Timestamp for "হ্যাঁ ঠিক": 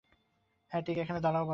0.71-0.97